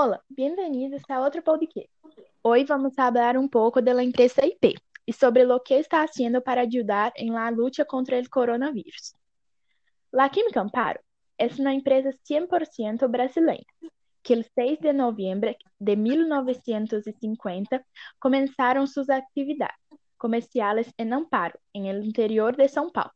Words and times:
Olá, 0.00 0.20
bem-vindos 0.30 1.02
a 1.08 1.18
outro 1.18 1.42
podcast. 1.42 1.90
Hoje 2.40 2.64
vamos 2.66 2.94
falar 2.94 3.36
um 3.36 3.48
pouco 3.48 3.82
da 3.82 4.00
empresa 4.00 4.46
IP 4.46 4.76
e 5.04 5.12
sobre 5.12 5.44
o 5.44 5.58
que 5.58 5.74
está 5.74 6.04
haciendo 6.04 6.40
para 6.40 6.60
ajudar 6.60 7.12
em 7.16 7.32
la 7.32 7.48
lucha 7.50 7.84
contra 7.84 8.16
o 8.16 8.30
coronavírus. 8.30 9.12
La 10.12 10.28
Química 10.28 10.60
Amparo 10.60 11.00
é 11.36 11.48
uma 11.58 11.72
empresa 11.72 12.10
100% 12.12 13.08
brasileira 13.08 13.66
que 14.22 14.34
el 14.34 14.44
6 14.44 14.78
de 14.78 14.92
novembro 14.92 15.52
de 15.80 15.96
1950 15.96 17.84
começaram 18.20 18.86
suas 18.86 19.10
atividades 19.10 19.80
comerciais 20.16 20.94
em 20.96 21.12
Amparo, 21.12 21.58
em 21.74 21.88
el 21.88 22.04
interior 22.04 22.54
de 22.54 22.68
São 22.68 22.92
Paulo. 22.92 23.10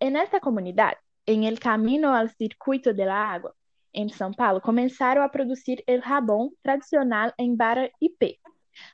En 0.00 0.16
esta 0.16 0.40
comunidade, 0.40 0.96
em 1.26 1.46
el 1.46 1.58
camino 1.58 2.14
al 2.14 2.30
circuito 2.30 2.94
de 2.94 3.04
la 3.04 3.34
agua, 3.34 3.54
em 3.96 4.08
São 4.10 4.32
Paulo, 4.32 4.60
começaram 4.60 5.22
a 5.22 5.28
produzir 5.28 5.82
el 5.86 6.00
jabón 6.02 6.50
tradicional 6.62 7.32
em 7.38 7.56
barra 7.56 7.90
IP. 8.00 8.38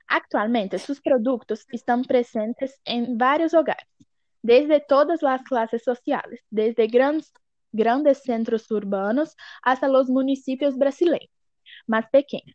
Actualmente, 0.08 0.78
seus 0.78 1.00
produtos 1.00 1.66
estão 1.72 2.02
presentes 2.02 2.80
em 2.86 3.16
vários 3.18 3.52
hogares, 3.52 3.84
desde 4.42 4.78
todas 4.80 5.22
as 5.24 5.42
classes 5.42 5.82
sociais, 5.82 6.40
desde 6.50 6.86
grandes, 6.86 7.32
grandes 7.74 8.18
centros 8.22 8.70
urbanos 8.70 9.34
hasta 9.62 9.90
os 9.90 10.08
municípios 10.08 10.76
brasileiros 10.76 11.28
mais 11.86 12.06
pequenos. 12.08 12.54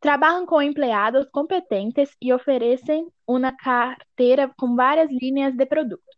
Trabalham 0.00 0.46
com 0.46 0.62
empregados 0.62 1.26
competentes 1.30 2.16
e 2.20 2.32
oferecem 2.32 3.08
uma 3.26 3.52
carteira 3.52 4.52
com 4.56 4.76
várias 4.76 5.10
linhas 5.10 5.54
de 5.56 5.66
produtos, 5.66 6.16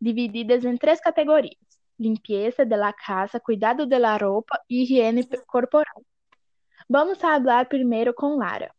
divididas 0.00 0.64
em 0.64 0.76
três 0.76 1.00
categorias: 1.00 1.65
limpieza 1.98 2.64
de 2.64 2.76
la 2.76 2.92
casa, 2.92 3.40
cuidado 3.40 3.86
de 3.86 3.98
la 3.98 4.18
ropa 4.18 4.60
e 4.68 4.82
higiene 4.82 5.26
corporal. 5.46 6.04
Vamos 6.88 7.18
falar 7.18 7.68
primeiro 7.68 8.14
com 8.14 8.36
Lara. 8.36 8.72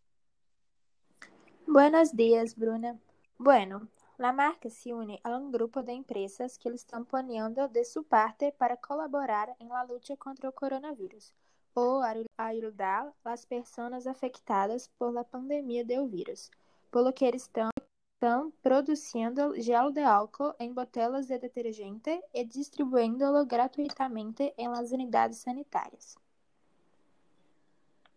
Buenos 1.67 2.15
días, 2.15 2.55
Bruna. 2.55 2.97
Bueno, 3.37 3.87
la 4.17 4.31
marca 4.31 4.69
se 4.69 4.93
une 4.93 5.19
a 5.23 5.35
un 5.35 5.51
grupo 5.51 5.83
de 5.83 5.93
empresas 5.93 6.57
que 6.57 6.69
están 6.69 7.05
poniendo 7.05 7.67
de 7.67 7.83
su 7.83 8.03
parte 8.03 8.53
para 8.57 8.77
colaborar 8.77 9.55
en 9.59 9.69
la 9.69 9.83
lucha 9.85 10.15
contra 10.15 10.47
el 10.47 10.55
coronavirus 10.55 11.33
o 11.73 12.01
ayudar 12.37 13.13
las 13.23 13.45
personas 13.45 14.07
afectadas 14.07 14.89
por 14.97 15.13
la 15.13 15.23
pandemia 15.23 15.83
del 15.83 16.07
virus, 16.07 16.49
por 16.89 17.03
lo 17.03 17.13
que 17.13 17.29
estão 17.29 17.69
estão 18.17 18.51
produzindo 18.63 19.53
gel 19.61 19.91
de 19.91 20.01
álcool 20.01 20.55
em 20.59 20.73
botelhas 20.73 21.27
de 21.27 21.37
detergente 21.37 22.19
e 22.33 22.43
distribuindo-lo 22.43 23.45
gratuitamente 23.45 24.51
em 24.57 24.67
las 24.67 24.91
unidades 24.91 25.37
sanitárias. 25.37 26.17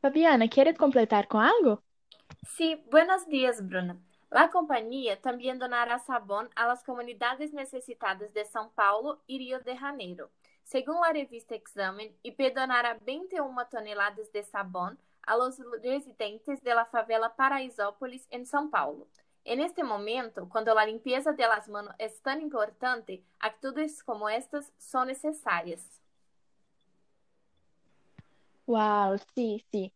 Fabiana, 0.01 0.49
¿quieres 0.49 0.79
completar 0.79 1.27
com 1.27 1.39
algo? 1.39 1.83
Sí, 2.57 2.83
buenos 2.91 3.27
días, 3.27 3.61
Bruna. 3.61 3.99
La 4.31 4.49
compañía 4.49 5.21
también 5.21 5.59
donará 5.59 5.99
sabón 5.99 6.49
a 6.57 6.67
las 6.67 6.83
comunidades 6.83 7.53
necesitadas 7.53 8.33
de 8.33 8.47
São 8.47 8.71
Paulo 8.71 9.21
y 9.27 9.39
Rio 9.39 9.61
de 9.61 9.77
Janeiro. 9.77 10.31
Según 10.63 11.01
la 11.03 11.13
revista 11.13 11.55
Examen, 11.55 12.17
IP 12.23 12.55
donará 12.55 12.97
21 13.05 13.67
toneladas 13.67 14.33
de 14.33 14.43
sabón 14.45 14.99
a 15.27 15.37
los 15.37 15.59
residentes 15.83 16.63
de 16.63 16.75
la 16.75 16.87
favela 16.87 17.37
Paraisópolis 17.37 18.27
en 18.31 18.47
São 18.47 18.71
Paulo. 18.71 19.07
En 19.51 19.59
este 19.61 19.83
momento, 19.83 20.49
cuando 20.49 20.73
la 20.75 20.87
limpieza 20.87 21.33
de 21.33 21.43
las 21.43 21.69
manos 21.69 21.93
es 21.99 22.23
tan 22.23 22.41
importante, 22.41 23.21
actitudes 23.41 24.01
como 24.01 24.29
estas 24.29 24.73
son 24.79 25.09
necesarias. 25.09 26.01
Uau, 28.65 29.19
sim, 29.35 29.59
sim. 29.73 29.91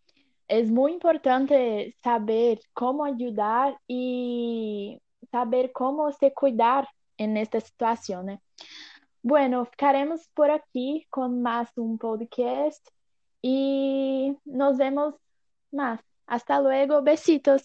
É 0.49 0.61
muito 0.65 0.97
importante 0.97 1.97
saber 2.03 2.59
como 2.75 3.05
ajudar 3.05 3.81
e 3.89 5.01
saber 5.31 5.71
como 5.73 6.11
se 6.11 6.33
cuidar 6.33 6.89
nesta 7.17 7.61
situação, 7.61 8.25
né? 8.25 8.41
Bueno, 9.23 9.65
ficaremos 9.67 10.27
por 10.35 10.51
aqui 10.51 11.07
com 11.13 11.29
mais 11.29 11.71
um 11.79 11.97
podcast 11.97 12.83
e 13.41 14.35
nos 14.45 14.79
vemos 14.79 15.15
mais. 15.73 16.01
Hasta 16.27 16.59
luego, 16.59 17.01
besitos. 17.03 17.63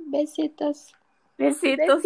Besitos. 0.00 0.92
Besitos. 1.42 2.02